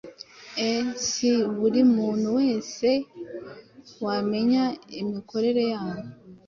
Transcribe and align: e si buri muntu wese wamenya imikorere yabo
e 0.67 0.69
si 1.07 1.29
buri 1.55 1.81
muntu 1.95 2.27
wese 2.39 2.89
wamenya 4.05 4.63
imikorere 5.01 5.63
yabo 5.73 6.07